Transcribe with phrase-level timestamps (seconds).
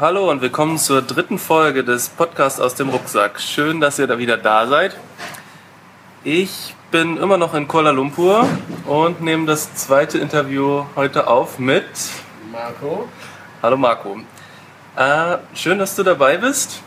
[0.00, 3.38] Hallo und willkommen zur dritten Folge des Podcasts aus dem Rucksack.
[3.38, 4.96] Schön, dass ihr da wieder da seid.
[6.24, 8.48] Ich bin immer noch in Kuala Lumpur
[8.86, 11.84] und nehme das zweite Interview heute auf mit
[12.50, 13.06] Marco.
[13.62, 14.16] Hallo Marco.
[14.96, 16.80] Äh, schön, dass du dabei bist.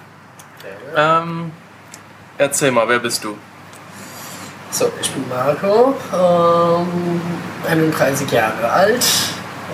[0.96, 1.52] Ähm,
[2.40, 3.38] erzähl mal, wer bist du?
[4.72, 7.22] So, ich bin Marco, ähm,
[7.70, 9.06] 31 Jahre alt,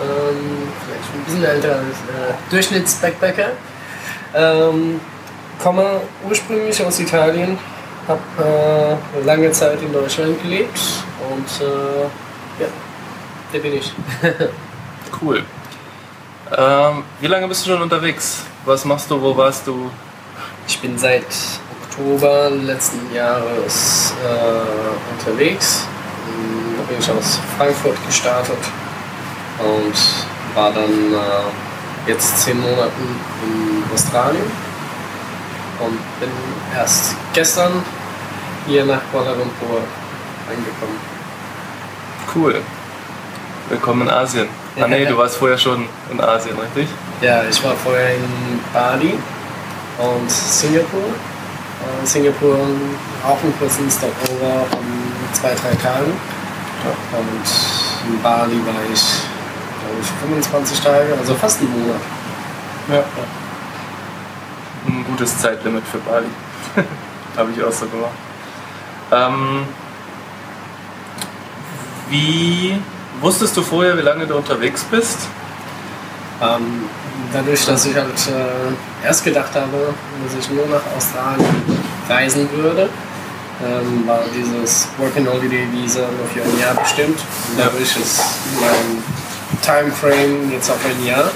[0.01, 3.51] ähm, vielleicht ein bisschen älter als äh, Durchschnitts-Backpacker.
[4.33, 4.99] Ähm,
[5.61, 7.57] komme ursprünglich aus Italien,
[8.07, 10.79] habe äh, lange Zeit in Deutschland gelebt
[11.29, 12.03] und äh,
[12.61, 12.67] ja,
[13.53, 13.93] der bin ich.
[15.21, 15.43] Cool.
[16.57, 18.43] Ähm, wie lange bist du schon unterwegs?
[18.65, 19.21] Was machst du?
[19.21, 19.91] Wo warst du?
[20.67, 21.25] Ich bin seit
[21.83, 25.85] Oktober letzten Jahres äh, unterwegs.
[26.77, 28.57] Da bin ich aus Frankfurt gestartet
[29.63, 29.93] und
[30.55, 34.51] war dann äh, jetzt zehn Monaten in Australien
[35.79, 36.29] und bin
[36.75, 37.71] erst gestern
[38.67, 39.81] hier nach Kuala Lumpur
[40.49, 40.99] angekommen.
[42.35, 42.61] Cool.
[43.69, 44.47] Willkommen in Asien.
[44.79, 46.87] Ah nee, du warst vorher schon in Asien, richtig?
[47.21, 49.17] Ja, ich war vorher in Bali
[49.97, 50.99] und Singapur.
[50.99, 52.57] Äh, Singapur
[53.23, 54.79] auch einen kurzen Stopover von
[55.33, 56.11] zwei, drei Tagen.
[57.11, 59.03] Und in Bali war ich,
[60.21, 62.01] 25 Tage, also fast einen Monat.
[62.89, 63.03] Ja.
[64.87, 66.27] Ein gutes Zeitlimit für Bali.
[67.37, 68.11] Habe ich auch so gemacht.
[69.11, 69.65] Ähm,
[72.09, 72.81] wie
[73.21, 75.17] wusstest du vorher, wie lange du unterwegs bist?
[76.41, 76.85] Ähm,
[77.31, 81.63] dadurch, dass ich halt äh, erst gedacht habe, dass ich nur nach Australien
[82.09, 82.89] reisen würde,
[83.63, 87.19] ähm, war dieses Work-and-Holiday-Visa nur für ein Jahr bestimmt.
[87.19, 88.21] Und dadurch ist
[88.59, 89.03] mein
[89.61, 91.29] Timeframe jetzt auf ein Jahr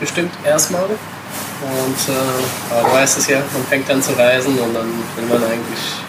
[0.00, 0.84] bestimmt erstmal.
[0.84, 5.26] Und äh, aber du weißt es ja, man fängt an zu reisen und dann will
[5.28, 6.02] man eigentlich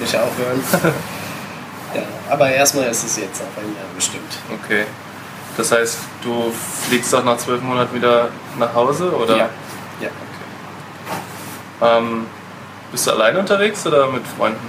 [0.00, 0.62] nicht aufhören.
[1.94, 4.38] ja, aber erstmal ist es jetzt auf ein Jahr bestimmt.
[4.62, 4.84] Okay.
[5.56, 6.52] Das heißt, du
[6.88, 8.28] fliegst auch nach zwölf Monaten wieder
[8.58, 9.36] nach Hause, oder?
[9.36, 9.48] Ja.
[10.00, 10.10] ja.
[11.80, 12.26] Ähm,
[12.92, 14.66] bist du alleine unterwegs oder mit Freunden?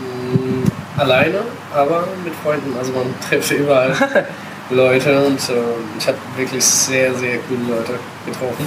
[0.00, 1.40] Mm, alleine,
[1.74, 2.76] aber mit Freunden.
[2.78, 3.92] Also man trifft überall
[4.70, 5.52] Leute und äh,
[5.98, 8.66] ich habe wirklich sehr, sehr coole Leute getroffen.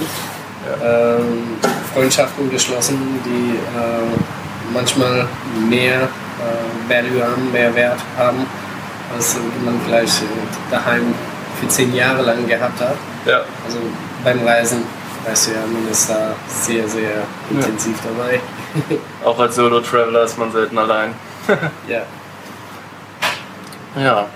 [0.82, 1.56] Ähm,
[1.92, 5.26] Freundschaften geschlossen, die äh, manchmal
[5.68, 8.46] mehr äh, Value haben, mehr Wert haben,
[9.14, 10.26] als man vielleicht äh,
[10.70, 11.14] daheim
[11.60, 12.96] für zehn Jahre lang gehabt hat.
[13.26, 13.40] Ja.
[13.66, 13.78] Also
[14.24, 14.82] beim Reisen,
[15.26, 18.40] weißt du ja, man ist da sehr, sehr intensiv dabei.
[19.24, 21.14] Auch als Solo-Traveler ist man selten allein.
[21.88, 22.02] ja.
[24.00, 24.26] Ja.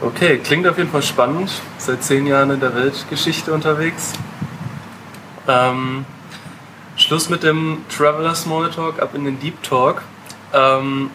[0.00, 1.50] Okay, klingt auf jeden Fall spannend.
[1.78, 4.12] Seit zehn Jahren in der Weltgeschichte unterwegs.
[5.46, 6.04] Ähm,
[6.96, 10.02] Schluss mit dem Traveler Smalltalk, ab in den Deep Talk.
[10.52, 11.10] Ähm,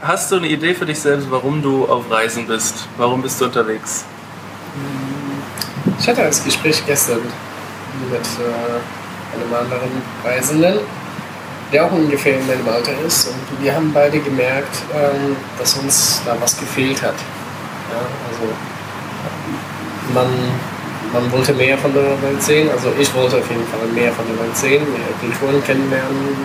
[0.00, 2.88] hast du eine Idee für dich selbst, warum du auf Reisen bist?
[2.98, 4.04] Warum bist du unterwegs?
[5.98, 7.20] Ich hatte das Gespräch gestern
[8.10, 10.78] mit äh, einem anderen Reisenden,
[11.72, 13.28] der auch ungefähr in meinem Alter ist.
[13.28, 17.14] Und wir haben beide gemerkt, ähm, dass uns da was gefehlt hat.
[17.92, 17.98] Ja,
[18.28, 18.52] also
[20.14, 20.26] man,
[21.12, 22.70] man wollte mehr von der Welt sehen.
[22.70, 26.36] Also ich wollte auf jeden Fall mehr von der Welt sehen, mehr Kulturen kennenlernen,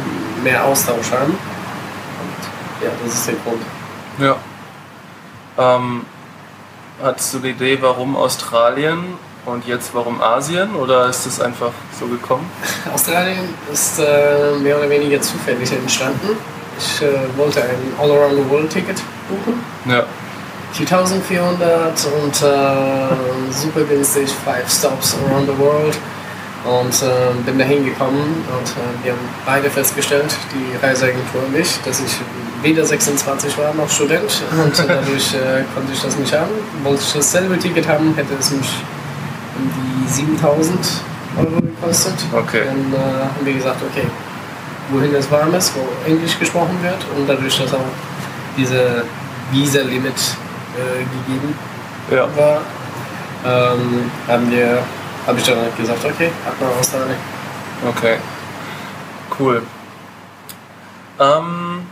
[0.43, 1.31] mehr Austausch haben.
[1.31, 3.61] Und ja, das ist der Grund.
[4.19, 4.35] Ja.
[5.57, 6.05] Ähm,
[7.01, 12.05] hattest du die Idee, warum Australien und jetzt warum Asien oder ist es einfach so
[12.07, 12.49] gekommen?
[12.93, 16.37] Australien ist äh, mehr oder weniger zufällig entstanden.
[16.77, 19.63] Ich äh, wollte ein All-Around-the-World-Ticket buchen.
[19.85, 20.03] Ja.
[20.73, 25.97] 4400 und äh, super günstig, 5 Stops around the world.
[26.65, 31.79] Und äh, bin da hingekommen und äh, wir haben beide festgestellt, die Reiseagentur und ich,
[31.85, 32.19] dass ich
[32.61, 36.51] weder 26 war noch Student und dadurch äh, konnte ich das nicht haben.
[36.83, 38.69] Wollte ich dasselbe Ticket haben, hätte es mich
[39.57, 39.71] um
[40.05, 40.77] die 7000
[41.37, 42.15] Euro gekostet.
[42.33, 42.63] Okay.
[42.65, 44.07] Dann äh, haben wir gesagt, okay,
[44.89, 47.79] wohin es warm ist, wo Englisch gesprochen wird und dadurch, dass auch
[48.57, 49.03] diese
[49.51, 50.15] Visa-Limit
[50.77, 51.55] äh, gegeben
[52.11, 52.27] Ja.
[52.35, 52.61] war,
[53.45, 54.83] ähm, haben wir,
[55.25, 57.17] habe ich dann halt gesagt, okay, ab nach Australien.
[57.87, 58.17] Okay.
[59.39, 59.61] Cool.
[61.19, 61.85] Ähm,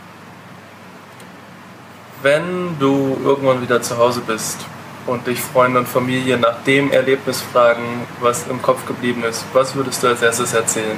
[2.22, 4.58] wenn du irgendwann wieder zu Hause bist
[5.06, 9.74] und dich Freunde und Familie nach dem Erlebnis fragen, was im Kopf geblieben ist, was
[9.74, 10.96] würdest du als erstes erzählen?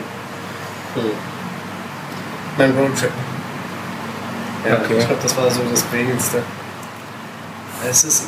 [0.94, 1.02] Hm.
[2.56, 3.11] Mein Roadtrip.
[4.67, 4.99] Ja, Okay.
[4.99, 6.43] ich glaube, das war so das Prägendste.
[7.89, 8.25] Es ist.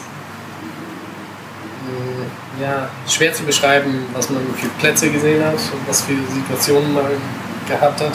[1.87, 6.93] mh, ja, schwer zu beschreiben, was man für Plätze gesehen hat und was für Situationen
[6.95, 7.07] man
[7.69, 8.13] gehabt hat.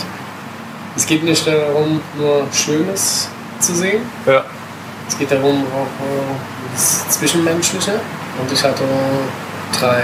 [0.96, 3.30] Es geht nicht darum, nur Schönes
[3.60, 4.04] zu sehen.
[4.26, 4.46] Ja.
[5.08, 8.00] Es geht darum, auch äh, das Zwischenmenschliche.
[8.40, 8.84] Und ich hatte
[9.78, 10.04] drei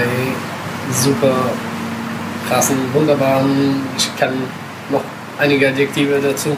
[0.92, 1.50] super
[2.48, 4.34] krassen, wunderbaren, ich kann
[4.90, 5.04] noch
[5.40, 6.58] einige Adjektive dazu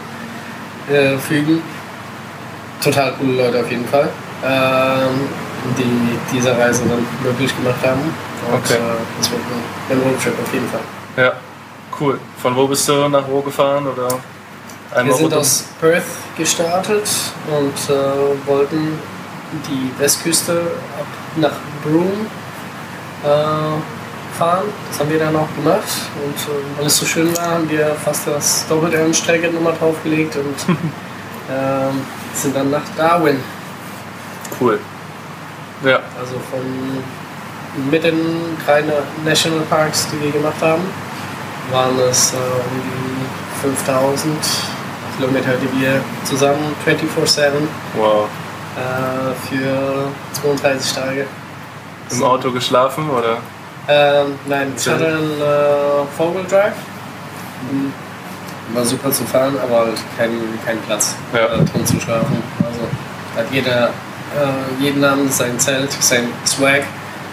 [0.92, 1.62] äh, fügen.
[2.84, 4.10] Total coole Leute auf jeden Fall,
[5.78, 8.02] die diese Reise dann möglich gemacht haben.
[8.02, 8.74] Und Okay.
[8.74, 8.78] äh,
[9.20, 9.42] das wird
[9.90, 10.82] ein Roadtrip auf jeden Fall.
[11.16, 11.34] Ja,
[12.00, 12.20] cool.
[12.42, 13.88] Von wo bist du nach wo gefahren?
[13.88, 14.08] Oder
[14.92, 16.04] einmal Wir sind aus Perth
[16.38, 17.08] gestartet
[17.48, 19.00] und äh, wollten
[19.70, 20.54] die Westküste
[21.00, 21.06] ab
[21.38, 21.54] nach
[21.84, 22.26] Broome
[23.24, 24.66] äh, fahren.
[24.90, 25.88] Das haben wir dann auch gemacht.
[26.26, 29.74] Und äh, weil es so schön war, haben wir fast das Doppelte an Strecke nochmal
[29.80, 30.56] draufgelegt und
[31.50, 32.02] ähm,
[32.34, 33.40] sind dann nach Darwin.
[34.60, 34.80] Cool.
[35.86, 36.62] Ja, Also von
[37.92, 38.20] mit den
[38.66, 40.84] drei Na- National Parks, die wir gemacht haben,
[41.72, 44.36] waren es äh, um die 5000
[45.18, 47.52] Kilometer, die wir zusammen 24-7
[47.98, 48.28] wow.
[48.78, 50.08] äh, für
[50.42, 51.26] 32 Tage.
[52.12, 53.38] Im Auto geschlafen oder?
[53.88, 56.74] Ähm, nein, ich hatte einen äh, Four-Wheel Drive.
[57.72, 57.94] Mhm.
[58.76, 60.32] War super zu fahren, aber halt kein,
[60.66, 61.46] kein Platz Ja.
[61.46, 62.42] äh, drin zu schlafen.
[62.60, 62.82] Also
[63.36, 63.90] hat jeder,
[64.36, 66.84] äh, jeden Abend sein Zelt, sein Swag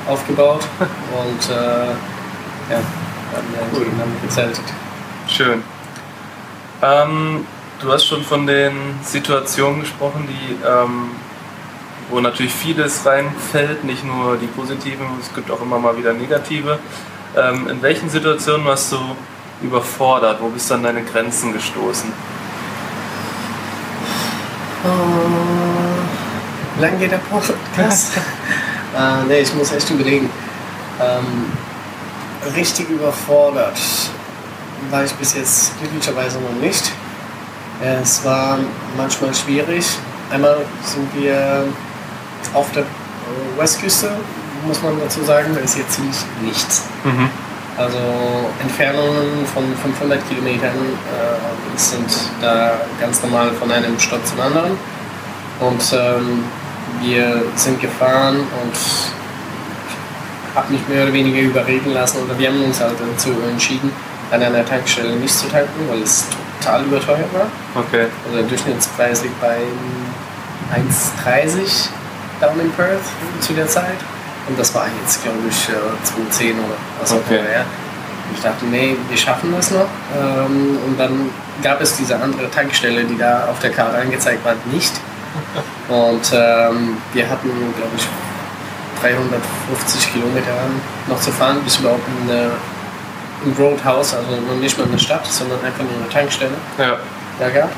[0.08, 1.90] aufgebaut und äh,
[2.70, 3.84] ja, haben Cool.
[3.84, 4.64] jeden Abend gezeltet.
[5.28, 5.62] Schön.
[6.82, 7.46] Ähm,
[7.80, 11.10] du hast schon von den Situationen gesprochen, die, ähm,
[12.10, 16.78] wo natürlich vieles reinfällt, nicht nur die positiven, es gibt auch immer mal wieder negative.
[17.36, 18.98] Ähm, in welchen Situationen warst du
[19.62, 20.40] überfordert?
[20.40, 22.12] Wo bist du an deine Grenzen gestoßen?
[24.82, 25.39] Wie
[26.80, 28.12] lang geht der Podcast?
[28.96, 30.30] äh, nee, ich muss echt überlegen.
[31.00, 31.52] Ähm,
[32.54, 33.78] richtig überfordert
[34.90, 36.90] war ich bis jetzt glücklicherweise noch nicht.
[37.82, 38.58] Es war
[38.96, 39.86] manchmal schwierig.
[40.30, 41.64] Einmal sind wir
[42.54, 42.84] auf der
[43.58, 44.10] Westküste,
[44.66, 46.84] muss man dazu sagen, da ist jetzt ziemlich nichts.
[47.04, 47.28] Mhm.
[47.76, 47.98] Also
[48.60, 52.10] Entfernungen von 500 Kilometern äh, sind
[52.40, 54.72] da ganz normal von einem Stopp zum anderen.
[55.60, 56.44] Und ähm,
[57.00, 58.76] wir sind gefahren und
[60.54, 63.92] habe mich mehr oder weniger überreden lassen oder wir haben uns halt dazu entschieden,
[64.30, 66.26] an einer Tankstelle nicht zu tanken, weil es
[66.60, 67.46] total überteuert war.
[67.74, 68.06] Okay.
[68.24, 69.58] Also der Durchschnittspreis liegt bei
[70.74, 71.88] 1,30
[72.40, 73.00] down in Perth
[73.40, 73.98] zu der Zeit.
[74.48, 77.64] Und das war jetzt, glaube ich, äh, 2,10 oder was auch immer.
[78.34, 79.88] Ich dachte, nee, wir schaffen das noch.
[80.16, 81.30] Ähm, und dann
[81.62, 84.92] gab es diese andere Tankstelle, die da auf der Karte angezeigt war, nicht.
[85.88, 88.06] Und ähm, wir hatten, glaube ich,
[89.00, 90.52] 350 Kilometer
[91.08, 92.30] noch zu fahren, bis überhaupt in
[93.44, 96.96] im Roadhouse, also nicht mal eine Stadt, sondern einfach nur eine Tankstelle Ja.
[97.38, 97.70] da gab.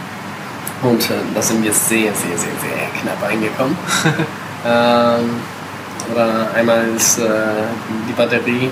[0.82, 3.76] Und äh, da sind wir sehr, sehr, sehr, sehr knapp reingekommen.
[4.66, 5.40] ähm,
[6.12, 7.25] oder einmal ist äh,
[8.08, 8.70] die Batterie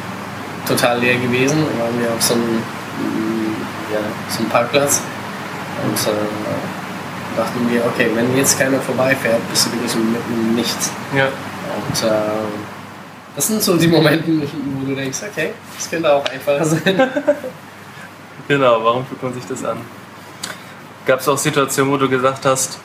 [0.67, 1.65] total leer gewesen.
[1.73, 3.55] Da waren wir auf so einem, mm,
[3.93, 5.01] ja, so einem Parkplatz.
[5.85, 6.11] Und äh,
[7.37, 10.91] dachten wir, okay, wenn jetzt keiner vorbeifährt, bist du wirklich mitten im Nichts.
[11.17, 11.27] Ja.
[11.27, 12.11] Und äh,
[13.37, 17.11] das sind so die Momente, wo du denkst, okay, das könnte auch einfacher sein.
[18.49, 19.79] Genau, warum tut man sich das an?
[21.07, 22.81] Gab es auch Situationen, wo du gesagt hast,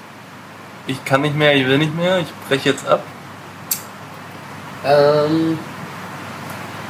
[0.85, 3.01] ich kann nicht mehr, ich will nicht mehr, ich breche jetzt ab?
[4.85, 5.57] Ähm,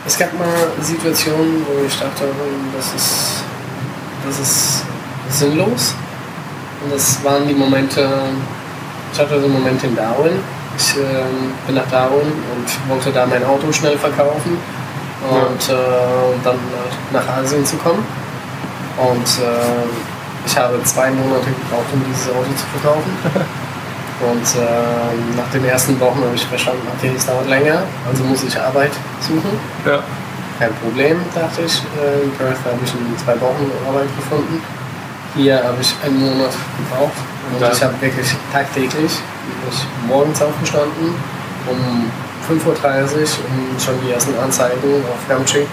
[0.06, 2.26] es gab mal Situationen, wo ich dachte,
[2.76, 3.44] das ist,
[4.26, 4.84] das ist
[5.30, 5.96] sinnlos.
[6.86, 8.08] Und das waren die Momente,
[9.12, 10.34] ich hatte so Momente in Darwin.
[10.78, 14.58] Ich ähm, bin nach Darwin und wollte da mein Auto schnell verkaufen
[15.28, 16.60] und äh, dann
[17.12, 18.06] nach Asien zu kommen.
[18.98, 23.12] Und äh, ich habe zwei Monate gebraucht, um dieses Auto zu verkaufen.
[24.16, 28.46] Und äh, nach den ersten Wochen habe ich verstanden, okay, es dauert länger, also muss
[28.46, 29.60] ich Arbeit suchen.
[29.86, 30.00] Ja.
[30.58, 31.82] Kein Problem, dachte ich.
[32.00, 34.64] Äh, In Perth habe ich in zwei Wochen Arbeit gefunden.
[35.36, 37.18] Hier habe ich einen Monat gebraucht.
[37.52, 37.72] Und Ja.
[37.72, 41.14] ich habe wirklich tagtäglich bin ich morgens aufgestanden
[41.70, 42.12] um
[42.48, 42.76] 5.30 Uhr,
[43.50, 45.66] um schon die ersten Anzeigen auf Gumtree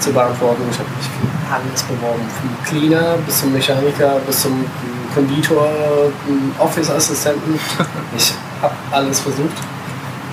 [0.00, 0.62] zu beantworten.
[0.70, 4.64] Ich habe mich für alles beworben, vom Cleaner bis zum Mechaniker, bis zum
[5.14, 5.68] Konditor,
[6.58, 7.58] Office-Assistenten.
[8.16, 8.32] Ich
[8.62, 9.56] habe alles versucht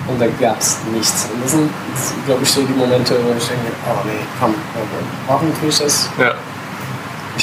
[0.07, 1.27] und da gab es nichts.
[1.33, 1.69] Und das sind,
[2.25, 4.55] glaube ich, so die Momente, wo ich denke, oh nee, komm,
[5.27, 6.09] warum tue ich das?
[6.17, 6.33] Ja.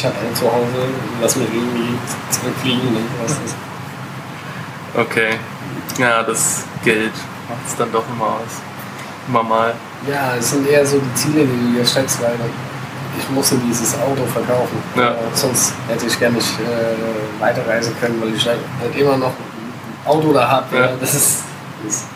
[0.03, 0.89] Ich habe ein Zuhause,
[1.21, 1.97] lass mich irgendwie
[2.29, 2.93] zurückfliegen.
[2.93, 3.01] Ne?
[3.23, 3.55] Was ist.
[4.97, 5.39] Okay.
[5.97, 7.13] Ja, das Geld
[7.49, 8.61] macht es dann doch immer aus.
[9.29, 9.75] Immer mal.
[10.11, 12.35] Ja, es sind eher so die Ziele, die du dir steckst, weil
[13.17, 14.77] ich musste dieses Auto verkaufen.
[14.97, 15.13] Ja.
[15.13, 18.59] Äh, sonst hätte ich gar nicht äh, weiterreisen können, weil ich halt
[18.97, 20.77] immer noch ein Auto da habe.
[20.77, 20.87] Ja.
[20.87, 20.93] Ja.
[21.01, 21.45] Das ist,
[21.85, 22.07] das,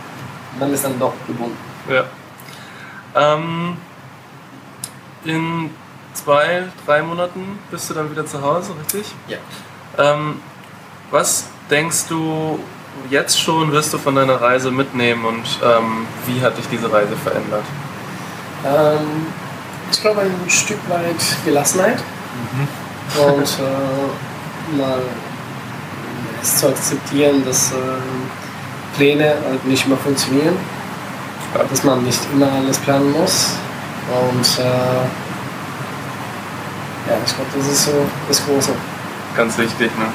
[0.58, 1.56] man ist dann doch gebunden.
[1.88, 2.02] Ja.
[3.14, 3.76] Ähm,
[5.24, 5.70] in
[6.16, 9.14] zwei, drei Monaten bist du dann wieder zu Hause, richtig?
[9.28, 9.38] Ja.
[9.98, 10.40] Ähm,
[11.10, 12.58] was denkst du
[13.10, 17.16] jetzt schon, wirst du von deiner Reise mitnehmen und ähm, wie hat dich diese Reise
[17.16, 17.64] verändert?
[18.64, 19.26] Ähm,
[19.90, 21.98] ich glaube ein Stück weit Gelassenheit
[23.16, 24.98] und äh, mal
[26.42, 30.56] es zu akzeptieren, dass äh, Pläne halt nicht immer funktionieren,
[31.70, 33.50] dass man nicht immer alles planen muss
[34.10, 35.25] und äh,
[37.08, 38.72] ja, ich glaube, das ist so das Große.
[39.36, 40.06] Ganz wichtig, ne?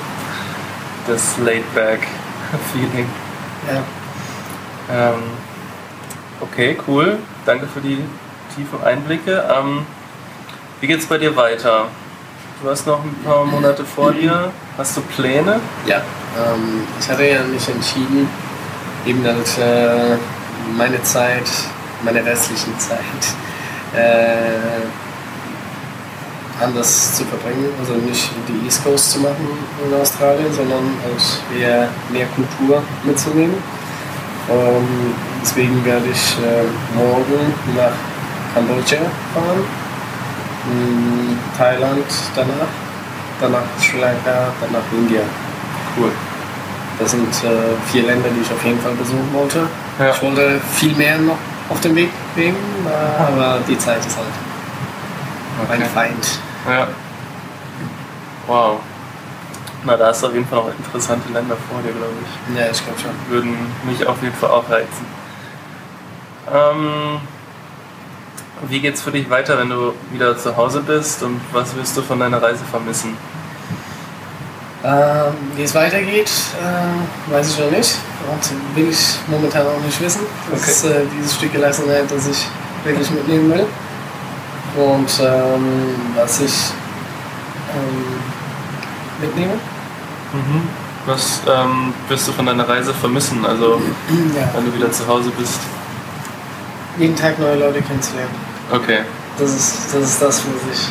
[1.08, 3.08] Das Laid-Back-Feeling.
[3.72, 3.84] Ja.
[4.92, 5.22] Ähm,
[6.42, 7.20] okay, cool.
[7.46, 8.04] Danke für die
[8.56, 9.44] tiefen Einblicke.
[9.56, 9.86] Ähm,
[10.80, 11.86] wie geht's bei dir weiter?
[12.62, 14.52] Du hast noch ein paar Monate vor dir.
[14.80, 15.60] Hast du Pläne?
[15.86, 18.28] Ja, ähm, ich hatte ja mich entschieden,
[19.06, 20.18] eben halt äh,
[20.76, 21.50] meine Zeit,
[22.04, 23.00] meine restlichen Zeit
[23.96, 24.82] äh,
[26.62, 27.70] anders zu verbringen.
[27.80, 29.48] Also nicht die East Coast zu machen
[29.86, 33.56] in Australien, sondern halt eher mehr Kultur mitzunehmen.
[34.50, 36.66] Ähm, deswegen werde ich äh,
[36.96, 37.94] morgen nach
[38.54, 38.98] Kambodscha
[39.34, 39.64] fahren,
[41.58, 42.68] Thailand danach,
[43.40, 45.22] danach Sri Lanka, danach India.
[45.98, 46.12] Cool.
[47.00, 49.68] Das sind äh, vier Länder, die ich auf jeden Fall besuchen wollte.
[50.00, 50.12] Ja.
[50.12, 51.38] Ich wollte viel mehr noch
[51.70, 52.58] auf dem Weg nehmen,
[53.18, 54.28] aber die Zeit ist halt
[55.70, 56.40] mein Feind.
[56.68, 56.88] Ja.
[58.48, 58.80] Wow.
[59.84, 62.58] Na, da hast du auf jeden Fall noch interessante Länder vor dir, glaube ich.
[62.58, 63.12] Ja, ich glaube schon.
[63.30, 65.06] Würden mich auf jeden Fall auch reizen.
[66.54, 67.20] Ähm,
[68.68, 72.02] wie geht's für dich weiter, wenn du wieder zu Hause bist und was wirst du
[72.04, 73.18] von deiner Reise vermissen?
[74.84, 77.96] Ähm, wie es weitergeht, äh, weiß ich noch nicht.
[78.32, 80.22] Und will ich momentan auch nicht wissen.
[80.52, 80.72] Das Okay.
[80.72, 82.48] ist äh, dieses Stück Gelassenheit, das ich
[82.84, 83.66] wirklich mitnehmen will.
[84.78, 86.54] Und ähm, was ich
[87.76, 88.22] ähm,
[89.22, 89.54] mitnehme.
[90.34, 90.68] Mhm.
[91.06, 93.82] Was ähm, wirst du von deiner Reise vermissen, also
[94.36, 94.50] Ja.
[94.56, 95.60] wenn du wieder zu Hause bist?
[96.98, 98.34] Jeden Tag neue Leute kennenzulernen.
[98.72, 99.00] Okay.
[99.38, 100.88] Das ist, das ist das, was ich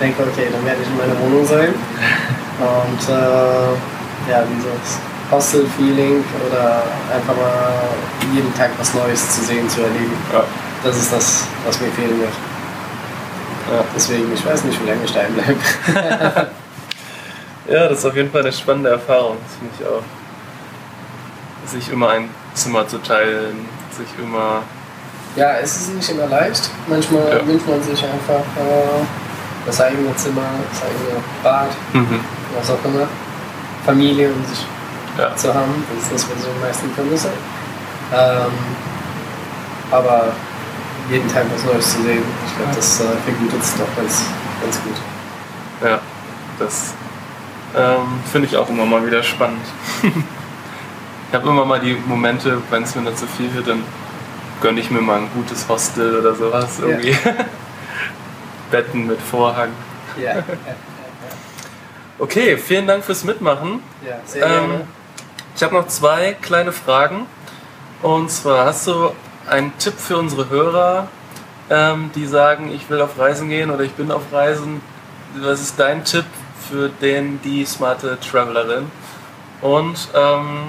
[0.00, 1.74] denke, okay, dann werde ich in meiner Wohnung sein.
[2.60, 4.98] Und äh, ja, dieses
[5.30, 6.82] Hostel-Feeling oder
[7.14, 7.88] einfach mal
[8.34, 10.12] jeden Tag was Neues zu sehen, zu erleben.
[10.32, 10.44] Ja.
[10.84, 12.32] Das ist das, was mir fehlen wird.
[13.68, 13.84] Ja.
[13.94, 16.50] Deswegen, ich weiß nicht, wie lange ich da bleibe.
[17.68, 20.02] ja, das ist auf jeden Fall eine spannende Erfahrung, das finde ich auch.
[21.70, 24.62] Sich immer ein Zimmer zu teilen, sich immer.
[25.36, 26.68] Ja, es ist nicht immer leicht.
[26.88, 27.46] Manchmal Ja.
[27.46, 29.04] wünscht man sich einfach äh,
[29.66, 32.20] das eigene Zimmer, das eigene Bad, Mhm.
[32.58, 33.06] was auch immer.
[33.86, 34.66] Familie und sich
[35.18, 35.34] Ja.
[35.36, 35.84] zu haben.
[35.94, 37.28] Das ist das, was ich am meisten vermisse.
[38.12, 38.52] Ähm,
[39.92, 40.32] aber
[41.10, 44.22] jeden Tag was Neues zu sehen, ich glaube, das äh, vergütet es doch ganz,
[44.62, 44.94] ganz gut.
[45.88, 46.00] Ja,
[46.58, 46.94] das
[47.76, 49.64] ähm, finde ich auch immer mal wieder spannend.
[50.02, 53.82] ich habe immer mal die Momente, wenn es mir dann zu viel wird, dann
[54.60, 56.86] gönne ich mir mal ein gutes Hostel oder sowas Ja.
[56.88, 57.16] irgendwie.
[58.70, 59.70] Betten mit Vorhang.
[60.16, 60.42] Ja, ja,
[62.18, 63.80] Okay, vielen Dank fürs Mitmachen.
[64.06, 64.80] ja sehr Ähm, gerne.
[65.56, 67.26] ich habe noch zwei kleine Fragen.
[68.02, 69.10] Und zwar, hast du
[69.48, 71.08] einen Tipp für unsere Hörer,
[71.68, 74.80] ähm, die sagen, ich will auf Reisen gehen oder ich bin auf Reisen?
[75.36, 76.24] Was ist dein Tipp
[76.68, 78.90] für den, die smarte Travelerin?
[79.60, 80.68] Und ähm,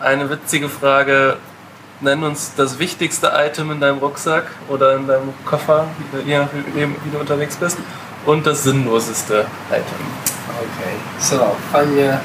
[0.00, 1.36] eine witzige Frage,
[2.00, 5.86] nenn uns das wichtigste Item in deinem Rucksack oder in deinem Koffer,
[6.26, 7.78] je nachdem, wie du unterwegs bist,
[8.26, 10.06] und das sinnloseste Item.
[10.48, 12.20] Okay, so, fangen wir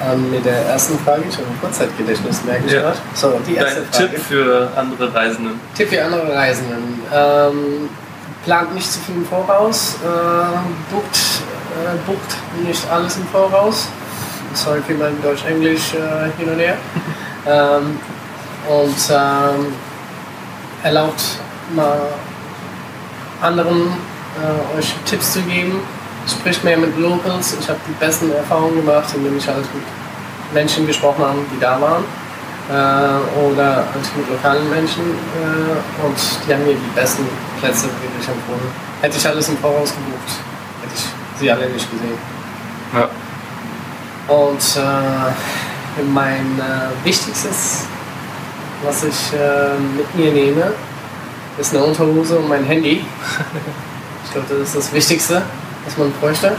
[0.00, 1.22] an mit der ersten Frage.
[1.28, 2.80] Ich habe ein Kurzzeitgedächtnis, merke ich Ja.
[2.82, 2.98] gerade.
[3.14, 4.10] So, die erste Dein Frage.
[4.10, 5.60] Tipp für andere Reisenden.
[5.76, 7.00] Tipp für andere Reisenden.
[7.12, 7.88] Ähm,
[8.44, 11.16] plant nicht zu viel im Voraus, äh, bucht,
[11.72, 13.88] äh, bucht nicht alles im Voraus.
[14.54, 16.76] Sorry für mein Deutsch-Englisch äh, hin und her.
[17.46, 17.98] ähm,
[18.68, 19.72] und ähm,
[20.82, 21.22] erlaubt
[21.74, 21.98] mal
[23.42, 25.80] anderen äh, euch Tipps zu geben.
[26.26, 27.56] Spricht mehr mit Locals.
[27.60, 29.84] Ich habe die besten Erfahrungen gemacht, indem ich halt mit
[30.52, 32.04] Menschen gesprochen habe, die da waren
[32.70, 36.16] äh, oder halt mit lokalen Menschen äh, und
[36.46, 37.26] die haben mir die besten
[37.60, 38.70] Plätze wirklich empfohlen.
[39.02, 40.38] Hätte ich alles im Voraus gebucht,
[40.82, 42.18] hätte ich sie alle nicht gesehen.
[42.94, 43.08] Ja.
[44.34, 47.86] Und äh, mein äh, wichtigstes
[48.84, 50.72] was ich äh, mit mir nehme,
[51.58, 53.04] ist eine Unterhose und mein Handy.
[54.26, 55.42] Ich glaube, das ist das Wichtigste,
[55.86, 56.56] was man bräuchte.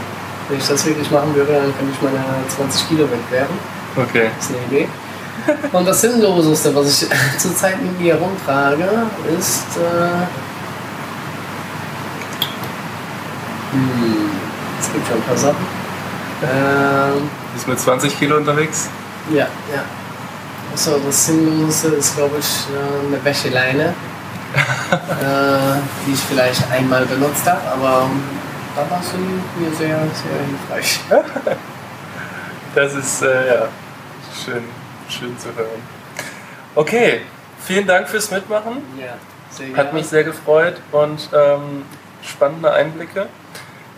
[0.48, 3.56] Wenn ich das wirklich machen würde, dann könnte ich meine 20 Kilo wegwerfen.
[3.96, 4.30] Okay.
[4.36, 4.88] Das ist eine Idee.
[5.72, 8.88] Und das Sinnloseste, was ich zurzeit mit mir rumtrage,
[9.38, 9.64] ist.
[9.76, 10.26] Äh,
[13.72, 14.30] hm,
[14.80, 15.66] es gibt schon ein paar Sachen.
[16.42, 18.88] Ähm, Bist mit 20 Kilo unterwegs?
[19.30, 19.82] ja, ja.
[20.74, 23.84] So, das Sinnloseste ist, glaube ich, äh, eine Wäscheleine,
[24.90, 28.10] äh, die ich vielleicht einmal benutzt habe, aber
[28.76, 31.00] da war sie mir sehr, sehr hilfreich.
[32.74, 33.68] Das ist äh, ja
[34.44, 34.64] schön,
[35.08, 35.82] schön zu hören.
[36.74, 37.22] Okay,
[37.64, 38.82] vielen Dank fürs Mitmachen.
[39.00, 39.14] Ja,
[39.48, 41.86] sehr Hat mich sehr gefreut und ähm,
[42.22, 43.28] spannende Einblicke.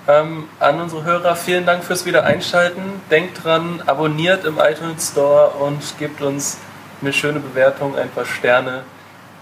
[0.07, 3.03] Ähm, an unsere Hörer vielen Dank fürs Wiedereinschalten.
[3.11, 6.59] Denkt dran, abonniert im iTunes Store und gebt uns
[7.03, 8.85] eine schöne Bewertung, ein paar Sterne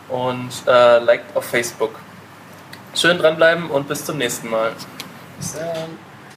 [0.08, 1.90] und äh, liked auf Facebook.
[2.94, 4.72] Schön dranbleiben und bis zum nächsten Mal.
[5.36, 5.98] Bis dann.